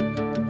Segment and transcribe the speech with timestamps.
[0.00, 0.49] Bye.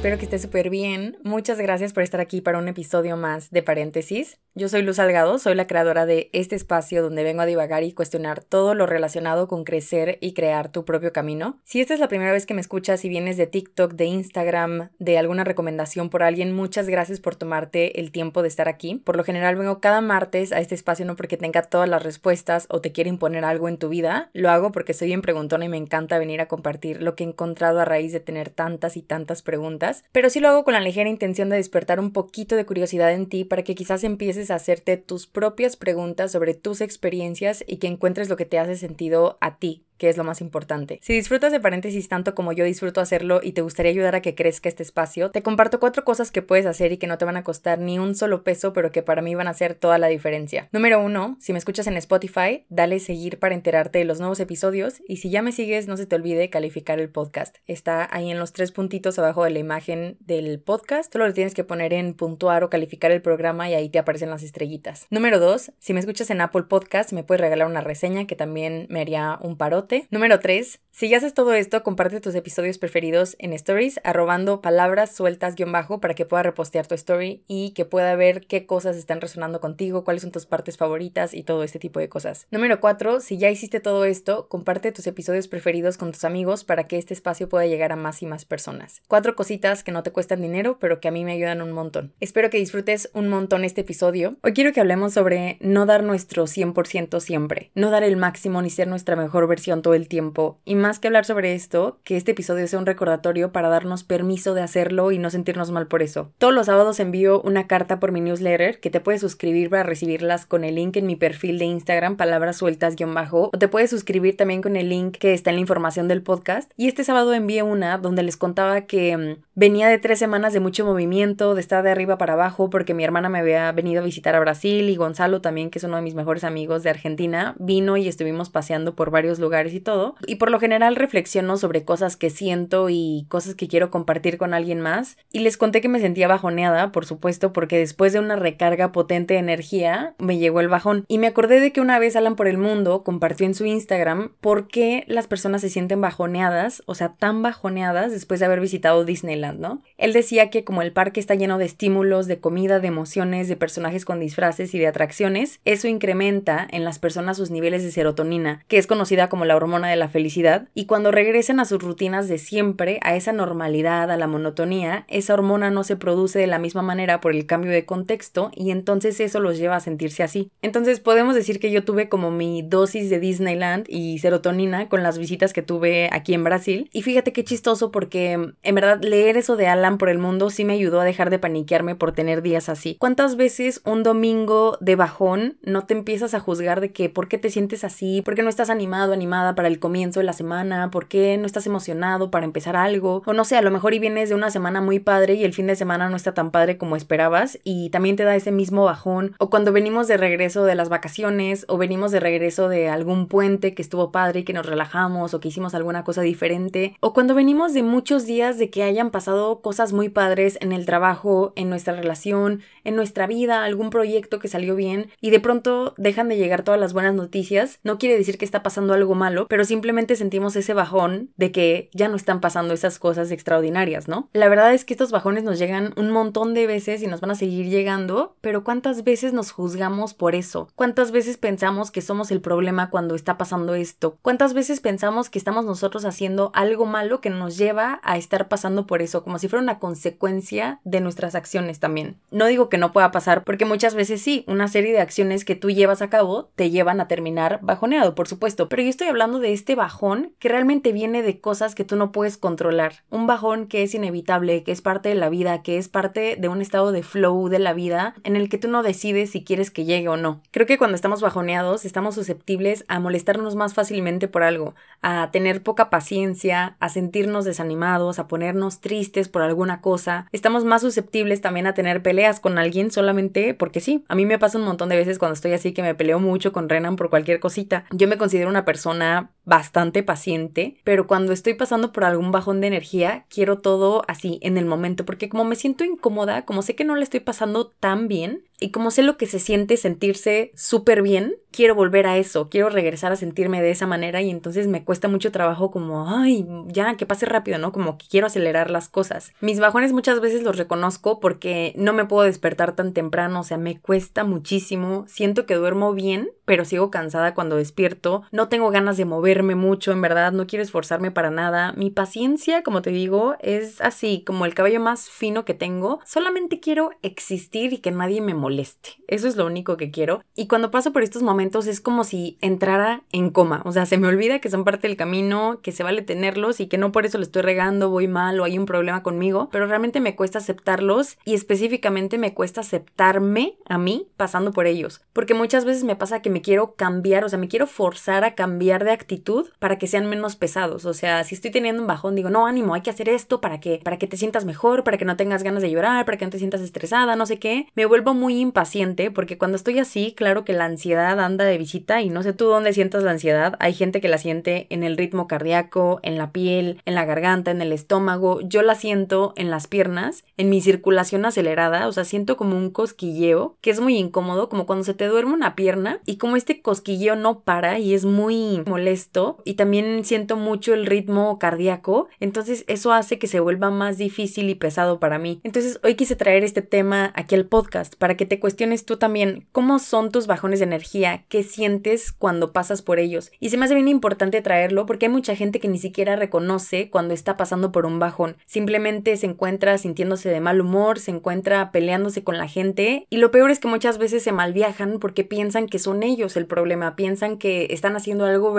[0.00, 1.18] Espero que esté súper bien.
[1.24, 4.38] Muchas gracias por estar aquí para un episodio más de Paréntesis.
[4.54, 7.92] Yo soy Luz Salgado, soy la creadora de este espacio donde vengo a divagar y
[7.92, 11.60] cuestionar todo lo relacionado con crecer y crear tu propio camino.
[11.64, 14.88] Si esta es la primera vez que me escuchas y vienes de TikTok, de Instagram,
[14.98, 18.94] de alguna recomendación por alguien, muchas gracias por tomarte el tiempo de estar aquí.
[19.04, 22.66] Por lo general vengo cada martes a este espacio no porque tenga todas las respuestas
[22.70, 25.68] o te quiera imponer algo en tu vida, lo hago porque soy bien preguntona y
[25.68, 29.02] me encanta venir a compartir lo que he encontrado a raíz de tener tantas y
[29.02, 32.66] tantas preguntas pero sí lo hago con la ligera intención de despertar un poquito de
[32.66, 37.64] curiosidad en ti para que quizás empieces a hacerte tus propias preguntas sobre tus experiencias
[37.66, 40.98] y que encuentres lo que te hace sentido a ti, que es lo más importante.
[41.02, 44.34] Si disfrutas de paréntesis tanto como yo disfruto hacerlo y te gustaría ayudar a que
[44.34, 47.36] crezca este espacio, te comparto cuatro cosas que puedes hacer y que no te van
[47.36, 50.06] a costar ni un solo peso, pero que para mí van a hacer toda la
[50.06, 50.70] diferencia.
[50.72, 55.02] Número uno, si me escuchas en Spotify, dale seguir para enterarte de los nuevos episodios
[55.06, 57.58] y si ya me sigues, no se te olvide calificar el podcast.
[57.66, 61.12] Está ahí en los tres puntitos abajo de la imagen del podcast.
[61.12, 64.30] Solo le tienes que poner en puntuar o calificar el programa y ahí te aparecen
[64.30, 65.06] las estrellitas.
[65.10, 68.86] Número dos, si me escuchas en Apple Podcast, me puedes regalar una reseña que también
[68.88, 70.80] me haría un parote Número 3.
[70.92, 75.72] Si ya haces todo esto, comparte tus episodios preferidos en stories, arrobando palabras sueltas guion
[75.72, 79.60] bajo para que pueda repostear tu story y que pueda ver qué cosas están resonando
[79.60, 82.46] contigo, cuáles son tus partes favoritas y todo este tipo de cosas.
[82.50, 83.20] Número 4.
[83.20, 87.14] Si ya hiciste todo esto, comparte tus episodios preferidos con tus amigos para que este
[87.14, 89.00] espacio pueda llegar a más y más personas.
[89.08, 92.12] Cuatro cositas que no te cuestan dinero, pero que a mí me ayudan un montón.
[92.20, 94.36] Espero que disfrutes un montón este episodio.
[94.42, 98.70] Hoy quiero que hablemos sobre no dar nuestro 100% siempre, no dar el máximo ni
[98.70, 100.58] ser nuestra mejor versión todo el tiempo.
[100.64, 104.54] Y más que hablar sobre esto, que este episodio sea un recordatorio para darnos permiso
[104.54, 106.32] de hacerlo y no sentirnos mal por eso.
[106.38, 110.46] Todos los sábados envío una carta por mi newsletter que te puedes suscribir para recibirlas
[110.46, 113.90] con el link en mi perfil de Instagram, palabras sueltas guion bajo, o te puedes
[113.90, 116.72] suscribir también con el link que está en la información del podcast.
[116.76, 120.60] Y este sábado envié una donde les contaba que mm, venía de tres semanas de
[120.60, 124.04] mucho movimiento, de estar de arriba para abajo, porque mi hermana me había venido a
[124.04, 127.54] visitar a Brasil y Gonzalo también, que es uno de mis mejores amigos de Argentina,
[127.58, 130.14] vino y estuvimos paseando por varios lugares y todo.
[130.26, 134.54] Y por lo general reflexiono sobre cosas que siento y cosas que quiero compartir con
[134.54, 135.16] alguien más.
[135.32, 139.34] Y les conté que me sentía bajoneada, por supuesto, porque después de una recarga potente
[139.34, 141.04] de energía me llegó el bajón.
[141.08, 144.32] Y me acordé de que una vez Alan por el Mundo compartió en su Instagram
[144.40, 149.04] por qué las personas se sienten bajoneadas, o sea, tan bajoneadas después de haber visitado
[149.04, 149.82] Disneyland, ¿no?
[149.98, 153.56] Él decía que como el parque está lleno de estímulos, de comida, de emociones, de
[153.56, 158.64] personajes con disfraces y de atracciones, eso incrementa en las personas sus niveles de serotonina,
[158.68, 162.28] que es conocida como la hormona de la felicidad, y cuando regresen a sus rutinas
[162.28, 166.60] de siempre, a esa normalidad, a la monotonía, esa hormona no se produce de la
[166.60, 170.52] misma manera por el cambio de contexto y entonces eso los lleva a sentirse así.
[170.62, 175.18] Entonces podemos decir que yo tuve como mi dosis de Disneyland y serotonina con las
[175.18, 176.88] visitas que tuve aquí en Brasil.
[176.92, 180.64] Y fíjate qué chistoso porque en verdad leer eso de Alan por el mundo sí
[180.64, 182.96] me ayudó a dejar de paniquearme por tener días así.
[183.00, 187.38] ¿Cuántas veces un domingo de bajón no te empiezas a juzgar de que por qué
[187.38, 189.12] te sientes así, por qué no estás animado,
[189.54, 193.32] para el comienzo de la semana, por qué no estás emocionado para empezar algo, o
[193.32, 195.66] no sé, a lo mejor y vienes de una semana muy padre y el fin
[195.66, 199.34] de semana no está tan padre como esperabas y también te da ese mismo bajón,
[199.38, 203.74] o cuando venimos de regreso de las vacaciones, o venimos de regreso de algún puente
[203.74, 207.34] que estuvo padre y que nos relajamos, o que hicimos alguna cosa diferente, o cuando
[207.34, 211.70] venimos de muchos días de que hayan pasado cosas muy padres en el trabajo, en
[211.70, 216.36] nuestra relación, en nuestra vida, algún proyecto que salió bien, y de pronto dejan de
[216.36, 219.14] llegar todas las buenas noticias, no quiere decir que está pasando algo
[219.48, 224.28] pero simplemente sentimos ese bajón de que ya no están pasando esas cosas extraordinarias, ¿no?
[224.32, 227.30] La verdad es que estos bajones nos llegan un montón de veces y nos van
[227.30, 230.68] a seguir llegando, pero ¿cuántas veces nos juzgamos por eso?
[230.74, 234.18] ¿Cuántas veces pensamos que somos el problema cuando está pasando esto?
[234.22, 238.86] ¿Cuántas veces pensamos que estamos nosotros haciendo algo malo que nos lleva a estar pasando
[238.86, 242.16] por eso, como si fuera una consecuencia de nuestras acciones también?
[242.30, 245.56] No digo que no pueda pasar, porque muchas veces sí, una serie de acciones que
[245.56, 249.19] tú llevas a cabo te llevan a terminar bajoneado, por supuesto, pero yo estoy hablando
[249.20, 253.04] hablando de este bajón que realmente viene de cosas que tú no puedes controlar.
[253.10, 256.48] Un bajón que es inevitable, que es parte de la vida, que es parte de
[256.48, 259.70] un estado de flow de la vida en el que tú no decides si quieres
[259.70, 260.40] que llegue o no.
[260.52, 265.62] Creo que cuando estamos bajoneados estamos susceptibles a molestarnos más fácilmente por algo, a tener
[265.62, 270.28] poca paciencia, a sentirnos desanimados, a ponernos tristes por alguna cosa.
[270.32, 274.02] Estamos más susceptibles también a tener peleas con alguien solamente porque sí.
[274.08, 276.54] A mí me pasa un montón de veces cuando estoy así que me peleo mucho
[276.54, 277.84] con Renan por cualquier cosita.
[277.90, 279.28] Yo me considero una persona that.
[279.50, 284.56] Bastante paciente, pero cuando estoy pasando por algún bajón de energía, quiero todo así en
[284.56, 288.06] el momento, porque como me siento incómoda, como sé que no le estoy pasando tan
[288.06, 292.48] bien, y como sé lo que se siente sentirse súper bien, quiero volver a eso,
[292.48, 296.46] quiero regresar a sentirme de esa manera y entonces me cuesta mucho trabajo como, ay,
[296.66, 297.72] ya, que pase rápido, ¿no?
[297.72, 299.32] Como que quiero acelerar las cosas.
[299.40, 303.56] Mis bajones muchas veces los reconozco porque no me puedo despertar tan temprano, o sea,
[303.56, 308.98] me cuesta muchísimo, siento que duermo bien, pero sigo cansada cuando despierto, no tengo ganas
[308.98, 311.72] de moverme mucho, en verdad, no quiero esforzarme para nada.
[311.76, 316.60] Mi paciencia, como te digo, es así, como el cabello más fino que tengo, solamente
[316.60, 320.22] quiero existir y que nadie me moleste eso es lo único que quiero.
[320.36, 323.60] Y cuando paso por estos momentos es como si entrara en coma.
[323.64, 326.68] O sea, se me olvida que son parte del camino, que se vale tenerlos y
[326.68, 329.48] que no por eso lo estoy regando, voy mal o hay un problema conmigo.
[329.50, 335.02] Pero realmente me cuesta aceptarlos y específicamente me cuesta aceptarme a mí pasando por ellos.
[335.12, 338.36] Porque muchas veces me pasa que me quiero cambiar, o sea, me quiero forzar a
[338.36, 339.19] cambiar de actitud
[339.58, 340.84] para que sean menos pesados.
[340.84, 343.60] O sea, si estoy teniendo un bajón, digo, no, ánimo, hay que hacer esto para
[343.60, 346.24] que, para que te sientas mejor, para que no tengas ganas de llorar, para que
[346.24, 347.66] no te sientas estresada, no sé qué.
[347.74, 352.00] Me vuelvo muy impaciente porque cuando estoy así, claro que la ansiedad anda de visita
[352.02, 353.56] y no sé tú dónde sientas la ansiedad.
[353.60, 357.50] Hay gente que la siente en el ritmo cardíaco, en la piel, en la garganta,
[357.50, 358.40] en el estómago.
[358.42, 362.70] Yo la siento en las piernas, en mi circulación acelerada, o sea, siento como un
[362.70, 366.62] cosquilleo que es muy incómodo, como cuando se te duerme una pierna y como este
[366.62, 369.09] cosquilleo no para y es muy molesto
[369.44, 374.48] y también siento mucho el ritmo cardíaco, entonces eso hace que se vuelva más difícil
[374.48, 375.40] y pesado para mí.
[375.42, 379.48] Entonces hoy quise traer este tema aquí al podcast para que te cuestiones tú también
[379.52, 383.32] cómo son tus bajones de energía, qué sientes cuando pasas por ellos.
[383.40, 386.90] Y se me hace bien importante traerlo porque hay mucha gente que ni siquiera reconoce
[386.90, 388.36] cuando está pasando por un bajón.
[388.46, 393.30] Simplemente se encuentra sintiéndose de mal humor, se encuentra peleándose con la gente y lo
[393.30, 397.38] peor es que muchas veces se malviajan porque piensan que son ellos el problema, piensan
[397.38, 398.52] que están haciendo algo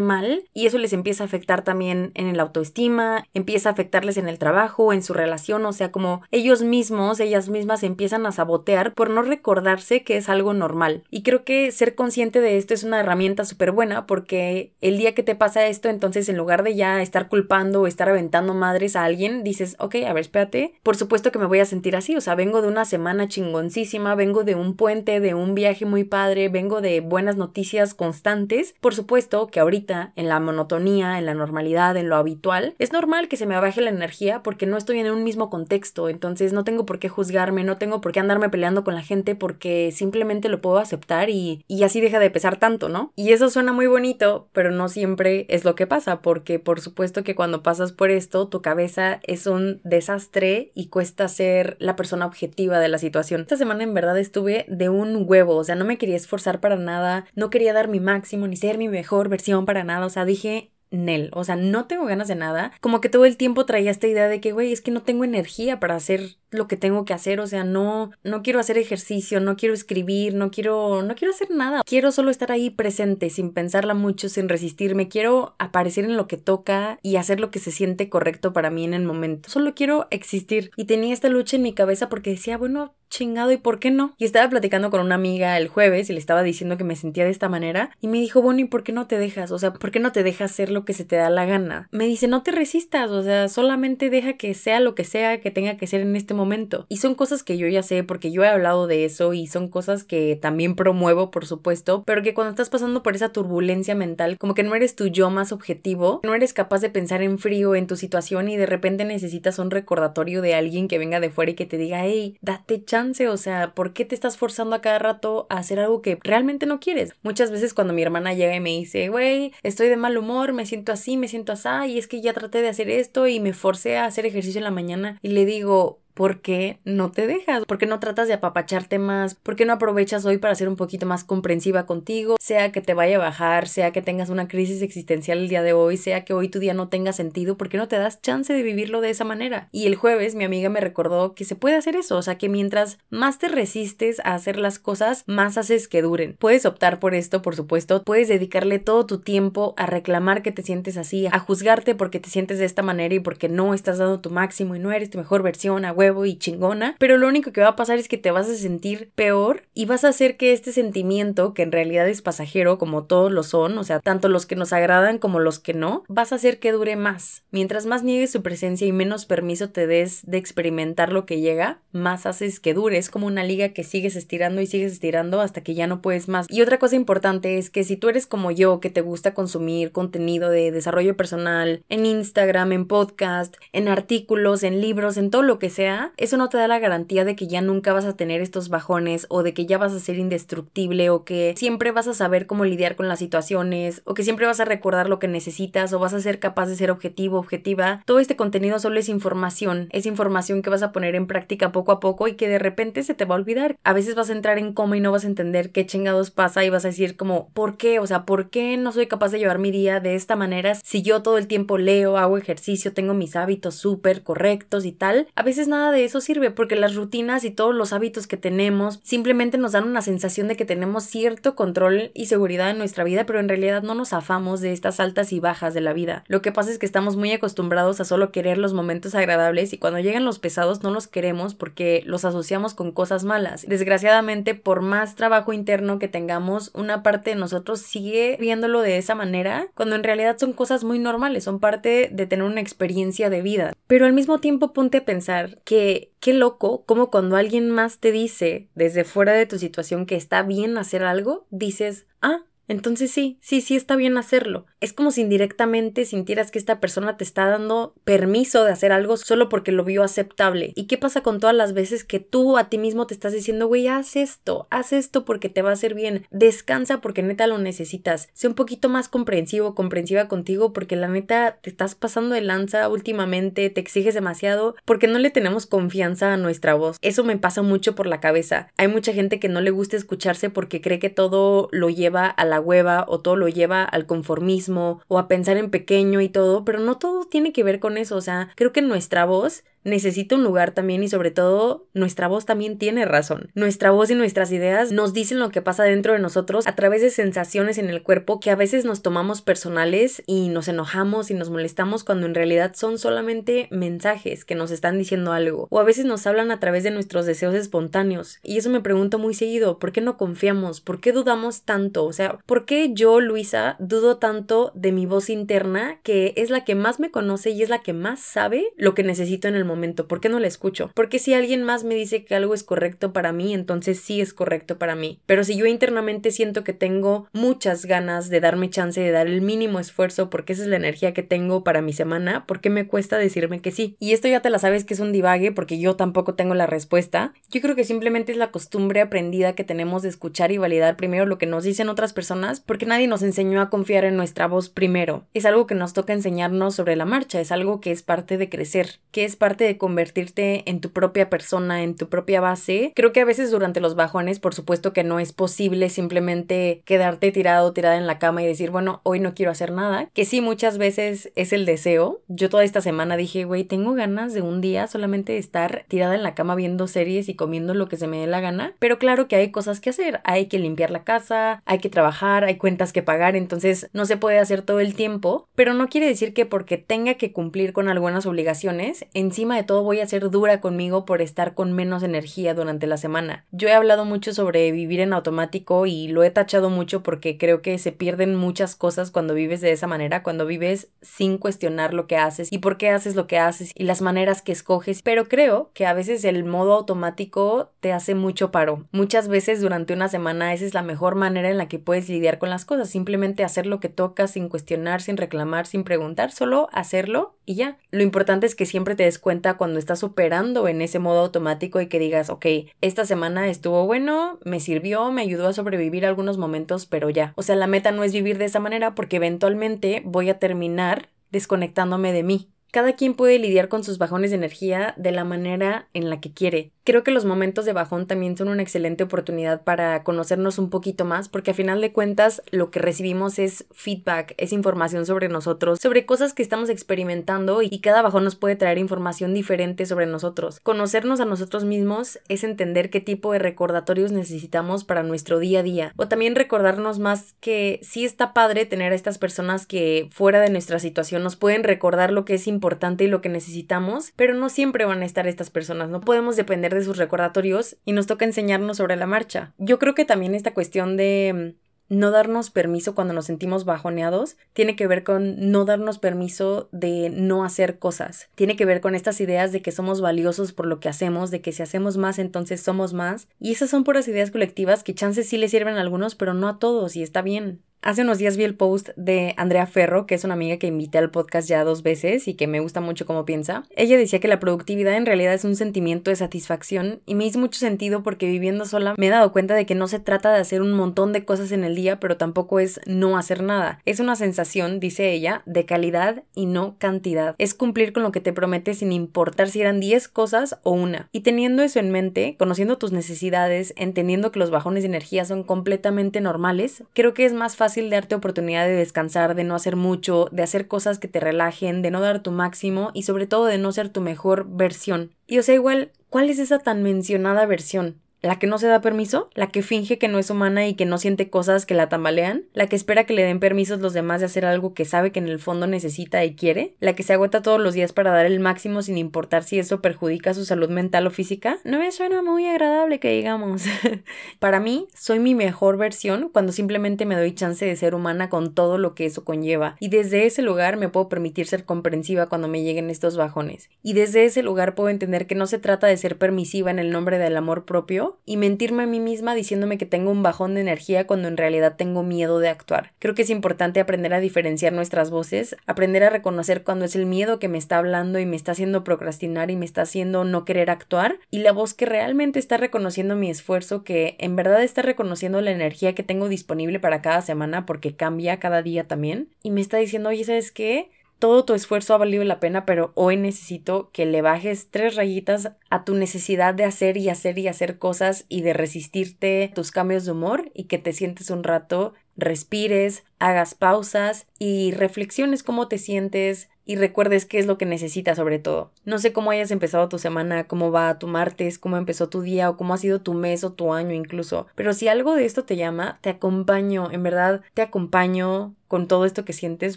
[0.00, 4.28] mal y eso les empieza a afectar también en el autoestima, empieza a afectarles en
[4.28, 8.94] el trabajo, en su relación, o sea, como ellos mismos, ellas mismas empiezan a sabotear
[8.94, 11.04] por no recordarse que es algo normal.
[11.10, 15.14] Y creo que ser consciente de esto es una herramienta súper buena porque el día
[15.14, 18.96] que te pasa esto, entonces en lugar de ya estar culpando o estar aventando madres
[18.96, 22.16] a alguien, dices, ok, a ver, espérate, por supuesto que me voy a sentir así,
[22.16, 26.04] o sea, vengo de una semana chingoncísima, vengo de un puente, de un viaje muy
[26.04, 31.34] padre, vengo de buenas noticias constantes, por supuesto que ahorita en la monotonía, en la
[31.34, 34.98] normalidad, en lo habitual, es normal que se me baje la energía porque no estoy
[35.00, 38.48] en un mismo contexto, entonces no tengo por qué juzgarme, no tengo por qué andarme
[38.48, 42.58] peleando con la gente porque simplemente lo puedo aceptar y, y así deja de pesar
[42.58, 43.12] tanto, ¿no?
[43.16, 47.24] Y eso suena muy bonito, pero no siempre es lo que pasa, porque por supuesto
[47.24, 52.26] que cuando pasas por esto, tu cabeza es un desastre y cuesta ser la persona
[52.26, 53.42] objetiva de la situación.
[53.42, 56.76] Esta semana en verdad estuve de un huevo, o sea, no me quería esforzar para
[56.76, 59.28] nada, no quería dar mi máximo ni ser mi mejor
[59.66, 62.72] para nada, o sea, dije, Nel, o sea, no tengo ganas de nada.
[62.80, 65.24] Como que todo el tiempo traía esta idea de que, güey, es que no tengo
[65.24, 69.40] energía para hacer lo que tengo que hacer, o sea, no no quiero hacer ejercicio,
[69.40, 71.82] no quiero escribir, no quiero no quiero hacer nada.
[71.84, 75.08] Quiero solo estar ahí presente sin pensarla mucho, sin resistirme.
[75.08, 78.84] Quiero aparecer en lo que toca y hacer lo que se siente correcto para mí
[78.84, 79.48] en el momento.
[79.48, 83.56] Solo quiero existir y tenía esta lucha en mi cabeza porque decía, bueno, chingado, ¿y
[83.56, 84.14] por qué no?
[84.16, 87.24] Y estaba platicando con una amiga el jueves y le estaba diciendo que me sentía
[87.24, 89.50] de esta manera y me dijo, bueno, ¿y por qué no te dejas?
[89.50, 91.88] O sea, ¿por qué no te dejas hacer lo que se te da la gana?
[91.90, 95.50] Me dice, no te resistas, o sea, solamente deja que sea lo que sea que
[95.50, 96.39] tenga que ser en este momento.
[96.88, 99.68] Y son cosas que yo ya sé porque yo he hablado de eso y son
[99.68, 104.36] cosas que también promuevo, por supuesto, pero que cuando estás pasando por esa turbulencia mental,
[104.38, 107.74] como que no eres tu yo más objetivo, no eres capaz de pensar en frío
[107.74, 111.52] en tu situación y de repente necesitas un recordatorio de alguien que venga de fuera
[111.52, 114.80] y que te diga, hey, date chance, o sea, ¿por qué te estás forzando a
[114.80, 117.14] cada rato a hacer algo que realmente no quieres?
[117.22, 120.66] Muchas veces cuando mi hermana llega y me dice, güey, estoy de mal humor, me
[120.66, 123.52] siento así, me siento así, y es que ya traté de hacer esto y me
[123.52, 127.64] forcé a hacer ejercicio en la mañana y le digo, ¿por qué no te dejas?
[127.64, 129.36] ¿Por qué no tratas de apapacharte más?
[129.36, 132.36] ¿Por qué no aprovechas hoy para ser un poquito más comprensiva contigo?
[132.38, 135.72] Sea que te vaya a bajar, sea que tengas una crisis existencial el día de
[135.72, 138.52] hoy, sea que hoy tu día no tenga sentido, ¿por qué no te das chance
[138.52, 139.70] de vivirlo de esa manera?
[139.72, 142.50] Y el jueves mi amiga me recordó que se puede hacer eso, o sea que
[142.50, 146.36] mientras más te resistes a hacer las cosas, más haces que duren.
[146.38, 150.60] Puedes optar por esto, por supuesto, puedes dedicarle todo tu tiempo a reclamar que te
[150.60, 154.20] sientes así, a juzgarte porque te sientes de esta manera y porque no estás dando
[154.20, 155.92] tu máximo y no eres tu mejor versión a
[156.24, 159.10] y chingona, pero lo único que va a pasar es que te vas a sentir
[159.14, 163.32] peor y vas a hacer que este sentimiento, que en realidad es pasajero como todos
[163.32, 166.36] lo son, o sea, tanto los que nos agradan como los que no, vas a
[166.36, 167.42] hacer que dure más.
[167.50, 171.80] Mientras más niegues su presencia y menos permiso te des de experimentar lo que llega,
[171.92, 172.98] más haces que dure.
[172.98, 176.28] Es como una liga que sigues estirando y sigues estirando hasta que ya no puedes
[176.28, 176.46] más.
[176.48, 179.92] Y otra cosa importante es que si tú eres como yo, que te gusta consumir
[179.92, 185.58] contenido de desarrollo personal en Instagram, en podcast, en artículos, en libros, en todo lo
[185.58, 188.40] que sea, eso no te da la garantía de que ya nunca vas a tener
[188.40, 192.14] estos bajones o de que ya vas a ser indestructible o que siempre vas a
[192.14, 195.92] saber cómo lidiar con las situaciones o que siempre vas a recordar lo que necesitas
[195.92, 198.02] o vas a ser capaz de ser objetivo, objetiva.
[198.06, 201.92] Todo este contenido solo es información, es información que vas a poner en práctica poco
[201.92, 203.76] a poco y que de repente se te va a olvidar.
[203.84, 206.64] A veces vas a entrar en coma y no vas a entender qué chingados pasa
[206.64, 207.98] y vas a decir como, ¿por qué?
[207.98, 211.02] O sea, ¿por qué no soy capaz de llevar mi día de esta manera si
[211.02, 215.28] yo todo el tiempo leo, hago ejercicio, tengo mis hábitos súper correctos y tal?
[215.34, 219.00] A veces nada de eso sirve porque las rutinas y todos los hábitos que tenemos
[219.02, 223.24] simplemente nos dan una sensación de que tenemos cierto control y seguridad en nuestra vida,
[223.24, 226.24] pero en realidad no nos afamos de estas altas y bajas de la vida.
[226.28, 229.78] Lo que pasa es que estamos muy acostumbrados a solo querer los momentos agradables y
[229.78, 233.64] cuando llegan los pesados no los queremos porque los asociamos con cosas malas.
[233.66, 239.14] Desgraciadamente, por más trabajo interno que tengamos, una parte de nosotros sigue viéndolo de esa
[239.14, 243.42] manera cuando en realidad son cosas muy normales, son parte de tener una experiencia de
[243.42, 243.72] vida.
[243.86, 248.10] Pero al mismo tiempo ponte a pensar que qué loco como cuando alguien más te
[248.10, 253.36] dice desde fuera de tu situación que está bien hacer algo, dices, ah, entonces sí,
[253.40, 254.64] sí, sí está bien hacerlo.
[254.80, 259.16] Es como si indirectamente sintieras que esta persona te está dando permiso de hacer algo
[259.16, 260.72] solo porque lo vio aceptable.
[260.76, 263.66] ¿Y qué pasa con todas las veces que tú a ti mismo te estás diciendo,
[263.66, 267.58] güey, haz esto, haz esto porque te va a hacer bien, descansa porque neta lo
[267.58, 272.40] necesitas, sé un poquito más comprensivo, comprensiva contigo porque la neta te estás pasando de
[272.40, 276.98] lanza últimamente, te exiges demasiado porque no le tenemos confianza a nuestra voz.
[277.02, 278.68] Eso me pasa mucho por la cabeza.
[278.76, 282.44] Hay mucha gente que no le gusta escucharse porque cree que todo lo lleva a
[282.44, 286.64] la hueva o todo lo lleva al conformismo o a pensar en pequeño y todo,
[286.64, 290.34] pero no todo tiene que ver con eso, o sea, creo que nuestra voz necesita
[290.34, 293.50] un lugar también y sobre todo nuestra voz también tiene razón.
[293.54, 297.02] Nuestra voz y nuestras ideas nos dicen lo que pasa dentro de nosotros a través
[297.02, 301.34] de sensaciones en el cuerpo que a veces nos tomamos personales y nos enojamos y
[301.34, 305.84] nos molestamos cuando en realidad son solamente mensajes que nos están diciendo algo o a
[305.84, 309.78] veces nos hablan a través de nuestros deseos espontáneos y eso me pregunto muy seguido,
[309.78, 310.80] ¿por qué no confiamos?
[310.80, 312.04] ¿Por qué dudamos tanto?
[312.04, 316.64] O sea, ¿por qué yo, Luisa, dudo tanto de mi voz interna que es la
[316.64, 319.64] que más me conoce y es la que más sabe lo que necesito en el
[319.64, 320.08] momento?
[320.08, 320.90] ¿Por qué no la escucho?
[320.96, 324.34] Porque si alguien más me dice que algo es correcto para mí, entonces sí es
[324.34, 325.20] correcto para mí.
[325.26, 329.42] Pero si yo internamente siento que tengo muchas ganas de darme chance de dar el
[329.42, 332.88] mínimo esfuerzo porque esa es la energía que tengo para mi semana, ¿por qué me
[332.88, 333.94] cuesta decirme que sí?
[334.00, 336.66] Y esto ya te la sabes que es un divague porque yo tampoco tengo la
[336.66, 337.32] respuesta.
[337.48, 341.26] Yo creo que simplemente es la costumbre aprendida que tenemos de escuchar y validar primero
[341.26, 342.29] lo que nos dicen otras personas
[342.64, 345.24] porque nadie nos enseñó a confiar en nuestra voz primero.
[345.34, 348.48] Es algo que nos toca enseñarnos sobre la marcha, es algo que es parte de
[348.48, 352.92] crecer, que es parte de convertirte en tu propia persona, en tu propia base.
[352.94, 357.32] Creo que a veces durante los bajones, por supuesto que no es posible simplemente quedarte
[357.32, 360.40] tirado, tirada en la cama y decir, bueno, hoy no quiero hacer nada, que sí
[360.40, 362.22] muchas veces es el deseo.
[362.28, 366.22] Yo toda esta semana dije, güey, tengo ganas de un día solamente estar tirada en
[366.22, 369.26] la cama viendo series y comiendo lo que se me dé la gana, pero claro
[369.28, 372.92] que hay cosas que hacer, hay que limpiar la casa, hay que trabajar, hay cuentas
[372.92, 376.46] que pagar, entonces no se puede hacer todo el tiempo, pero no quiere decir que
[376.46, 381.04] porque tenga que cumplir con algunas obligaciones, encima de todo voy a ser dura conmigo
[381.04, 383.46] por estar con menos energía durante la semana.
[383.52, 387.62] Yo he hablado mucho sobre vivir en automático y lo he tachado mucho porque creo
[387.62, 392.06] que se pierden muchas cosas cuando vives de esa manera, cuando vives sin cuestionar lo
[392.06, 395.28] que haces y por qué haces lo que haces y las maneras que escoges, pero
[395.28, 398.86] creo que a veces el modo automático te hace mucho paro.
[398.92, 402.38] Muchas veces durante una semana esa es la mejor manera en la que puedes lidiar
[402.38, 406.68] con las cosas, simplemente hacer lo que toca sin cuestionar, sin reclamar, sin preguntar, solo
[406.72, 407.78] hacerlo y ya.
[407.90, 411.80] Lo importante es que siempre te des cuenta cuando estás operando en ese modo automático
[411.80, 412.46] y que digas, ok,
[412.80, 417.32] esta semana estuvo bueno, me sirvió, me ayudó a sobrevivir algunos momentos, pero ya.
[417.36, 421.08] O sea, la meta no es vivir de esa manera porque eventualmente voy a terminar
[421.30, 425.88] desconectándome de mí Cada quien puede lidiar con sus bajones de energía de la manera
[425.92, 426.70] en la que quiere.
[426.82, 431.04] Creo que los momentos de bajón también son una excelente oportunidad para conocernos un poquito
[431.04, 435.78] más, porque a final de cuentas lo que recibimos es feedback, es información sobre nosotros,
[435.78, 440.60] sobre cosas que estamos experimentando y cada bajón nos puede traer información diferente sobre nosotros.
[440.60, 445.62] Conocernos a nosotros mismos es entender qué tipo de recordatorios necesitamos para nuestro día a
[445.62, 450.40] día, o también recordarnos más que sí está padre tener a estas personas que fuera
[450.40, 454.32] de nuestra situación nos pueden recordar lo que es importante y lo que necesitamos, pero
[454.32, 458.06] no siempre van a estar estas personas, no podemos depender de sus recordatorios y nos
[458.06, 459.52] toca enseñarnos sobre la marcha.
[459.58, 464.36] Yo creo que también esta cuestión de mm, no darnos permiso cuando nos sentimos bajoneados
[464.52, 468.30] tiene que ver con no darnos permiso de no hacer cosas.
[468.36, 471.40] Tiene que ver con estas ideas de que somos valiosos por lo que hacemos, de
[471.40, 473.28] que si hacemos más entonces somos más.
[473.40, 476.48] Y esas son puras ideas colectivas que chances sí le sirven a algunos, pero no
[476.48, 477.60] a todos y está bien.
[477.82, 480.98] Hace unos días vi el post de Andrea Ferro, que es una amiga que invité
[480.98, 483.64] al podcast ya dos veces y que me gusta mucho cómo piensa.
[483.74, 487.38] Ella decía que la productividad en realidad es un sentimiento de satisfacción y me hizo
[487.38, 490.40] mucho sentido porque viviendo sola me he dado cuenta de que no se trata de
[490.40, 493.80] hacer un montón de cosas en el día, pero tampoco es no hacer nada.
[493.86, 497.34] Es una sensación, dice ella, de calidad y no cantidad.
[497.38, 501.08] Es cumplir con lo que te prometes sin importar si eran 10 cosas o una.
[501.12, 505.44] Y teniendo eso en mente, conociendo tus necesidades, entendiendo que los bajones de energía son
[505.44, 509.76] completamente normales, creo que es más fácil fácil darte oportunidad de descansar, de no hacer
[509.76, 513.46] mucho, de hacer cosas que te relajen, de no dar tu máximo y sobre todo
[513.46, 515.12] de no ser tu mejor versión.
[515.28, 518.00] Y o sea, igual, ¿cuál es esa tan mencionada versión?
[518.22, 520.86] La que no se da permiso, la que finge que no es humana y que
[520.86, 524.20] no siente cosas que la tambalean, la que espera que le den permisos los demás
[524.20, 527.12] de hacer algo que sabe que en el fondo necesita y quiere, la que se
[527.12, 530.68] agota todos los días para dar el máximo sin importar si eso perjudica su salud
[530.68, 533.64] mental o física, no me suena muy agradable que digamos.
[534.38, 538.54] para mí, soy mi mejor versión cuando simplemente me doy chance de ser humana con
[538.54, 542.48] todo lo que eso conlleva, y desde ese lugar me puedo permitir ser comprensiva cuando
[542.48, 545.96] me lleguen estos bajones, y desde ese lugar puedo entender que no se trata de
[545.96, 549.86] ser permisiva en el nombre del amor propio, y mentirme a mí misma diciéndome que
[549.86, 552.92] tengo un bajón de energía cuando en realidad tengo miedo de actuar.
[552.98, 557.06] Creo que es importante aprender a diferenciar nuestras voces, aprender a reconocer cuando es el
[557.06, 560.44] miedo que me está hablando y me está haciendo procrastinar y me está haciendo no
[560.44, 564.82] querer actuar y la voz que realmente está reconociendo mi esfuerzo, que en verdad está
[564.82, 569.50] reconociendo la energía que tengo disponible para cada semana porque cambia cada día también y
[569.50, 570.90] me está diciendo, oye, ¿sabes qué?
[571.20, 575.52] Todo tu esfuerzo ha valido la pena, pero hoy necesito que le bajes tres rayitas
[575.68, 580.04] a tu necesidad de hacer y hacer y hacer cosas y de resistirte tus cambios
[580.04, 585.78] de humor y que te sientes un rato, respires, hagas pausas y reflexiones cómo te
[585.78, 588.70] sientes y recuerdes qué es lo que necesitas sobre todo.
[588.84, 592.50] No sé cómo hayas empezado tu semana, cómo va tu martes, cómo empezó tu día
[592.50, 595.44] o cómo ha sido tu mes o tu año incluso, pero si algo de esto
[595.44, 599.76] te llama, te acompaño, en verdad te acompaño con todo esto que sientes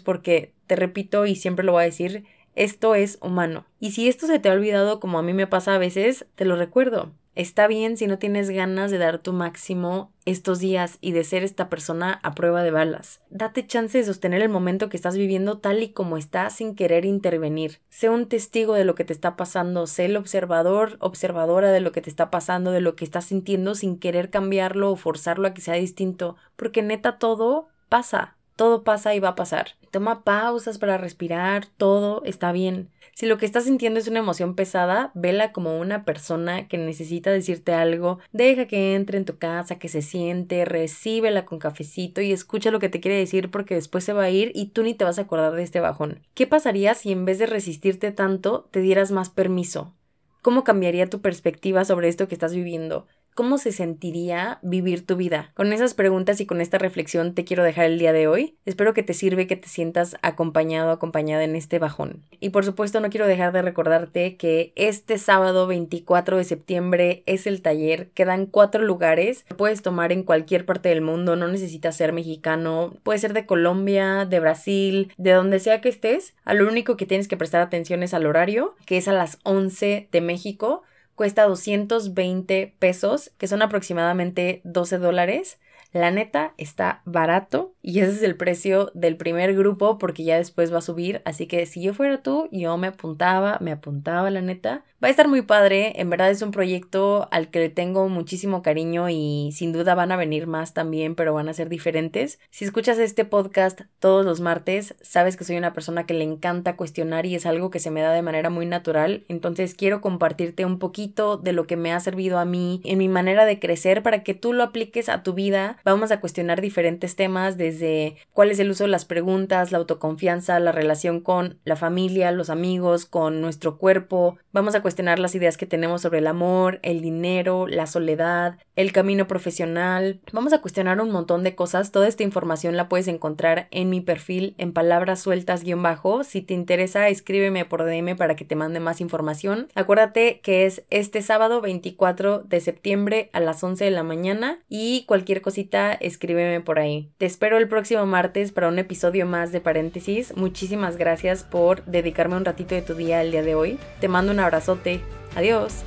[0.00, 3.66] porque te repito y siempre lo voy a decir, esto es humano.
[3.80, 6.44] Y si esto se te ha olvidado como a mí me pasa a veces, te
[6.44, 7.12] lo recuerdo.
[7.36, 11.42] Está bien si no tienes ganas de dar tu máximo estos días y de ser
[11.42, 13.20] esta persona a prueba de balas.
[13.28, 17.04] Date chance de sostener el momento que estás viviendo tal y como está sin querer
[17.04, 17.80] intervenir.
[17.90, 21.90] Sé un testigo de lo que te está pasando, sé el observador, observadora de lo
[21.90, 25.54] que te está pasando, de lo que estás sintiendo sin querer cambiarlo o forzarlo a
[25.54, 28.33] que sea distinto, porque neta todo pasa.
[28.56, 29.70] Todo pasa y va a pasar.
[29.90, 32.90] Toma pausas para respirar, todo está bien.
[33.14, 37.30] Si lo que estás sintiendo es una emoción pesada, vela como una persona que necesita
[37.30, 42.32] decirte algo, deja que entre en tu casa, que se siente, recíbela con cafecito y
[42.32, 44.94] escucha lo que te quiere decir porque después se va a ir y tú ni
[44.94, 46.20] te vas a acordar de este bajón.
[46.34, 49.94] ¿Qué pasaría si en vez de resistirte tanto, te dieras más permiso?
[50.42, 53.06] ¿Cómo cambiaría tu perspectiva sobre esto que estás viviendo?
[53.34, 55.50] ¿Cómo se sentiría vivir tu vida?
[55.54, 58.54] Con esas preguntas y con esta reflexión te quiero dejar el día de hoy.
[58.64, 62.22] Espero que te sirva y que te sientas acompañado, acompañada en este bajón.
[62.38, 67.48] Y por supuesto no quiero dejar de recordarte que este sábado 24 de septiembre es
[67.48, 68.10] el taller.
[68.14, 69.44] Quedan cuatro lugares.
[69.56, 71.34] Puedes tomar en cualquier parte del mundo.
[71.34, 72.94] No necesitas ser mexicano.
[73.02, 76.34] Puede ser de Colombia, de Brasil, de donde sea que estés.
[76.44, 79.40] A lo único que tienes que prestar atención es al horario, que es a las
[79.42, 85.58] 11 de México cuesta 220 pesos, que son aproximadamente 12 dólares.
[85.92, 90.72] La neta está barato y ese es el precio del primer grupo porque ya después
[90.72, 91.20] va a subir.
[91.26, 94.84] Así que si yo fuera tú, yo me apuntaba, me apuntaba la neta.
[95.04, 98.62] Va a estar muy padre, en verdad es un proyecto al que le tengo muchísimo
[98.62, 102.38] cariño y sin duda van a venir más también, pero van a ser diferentes.
[102.48, 106.76] Si escuchas este podcast todos los martes, sabes que soy una persona que le encanta
[106.76, 110.64] cuestionar y es algo que se me da de manera muy natural, entonces quiero compartirte
[110.64, 114.02] un poquito de lo que me ha servido a mí en mi manera de crecer
[114.02, 115.76] para que tú lo apliques a tu vida.
[115.84, 120.58] Vamos a cuestionar diferentes temas desde cuál es el uso de las preguntas, la autoconfianza,
[120.60, 124.38] la relación con la familia, los amigos, con nuestro cuerpo.
[124.52, 128.92] Vamos a cuestionar las ideas que tenemos sobre el amor, el dinero, la soledad, el
[128.92, 130.20] camino profesional.
[130.32, 131.92] Vamos a cuestionar un montón de cosas.
[131.92, 136.24] Toda esta información la puedes encontrar en mi perfil en palabras sueltas guion bajo.
[136.24, 139.68] Si te interesa, escríbeme por DM para que te mande más información.
[139.74, 145.04] Acuérdate que es este sábado 24 de septiembre a las 11 de la mañana y
[145.06, 147.10] cualquier cosita escríbeme por ahí.
[147.18, 150.36] Te espero el próximo martes para un episodio más de paréntesis.
[150.36, 153.78] Muchísimas gracias por dedicarme un ratito de tu día el día de hoy.
[154.00, 155.00] Te mando un abrazote.
[155.34, 155.82] Adiós.